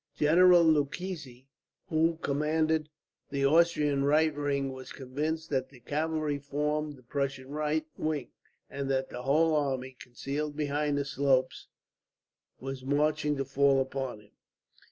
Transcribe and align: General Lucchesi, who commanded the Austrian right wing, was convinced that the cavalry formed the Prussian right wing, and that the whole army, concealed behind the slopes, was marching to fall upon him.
General 0.15 0.63
Lucchesi, 0.63 1.45
who 1.89 2.17
commanded 2.23 2.89
the 3.29 3.45
Austrian 3.45 4.03
right 4.03 4.35
wing, 4.35 4.71
was 4.73 4.91
convinced 4.91 5.51
that 5.51 5.69
the 5.69 5.79
cavalry 5.79 6.39
formed 6.39 6.95
the 6.95 7.03
Prussian 7.03 7.49
right 7.49 7.85
wing, 7.97 8.29
and 8.67 8.89
that 8.89 9.11
the 9.11 9.21
whole 9.21 9.55
army, 9.55 9.95
concealed 9.99 10.55
behind 10.55 10.97
the 10.97 11.05
slopes, 11.05 11.67
was 12.59 12.83
marching 12.83 13.37
to 13.37 13.45
fall 13.45 13.79
upon 13.79 14.21
him. 14.21 14.31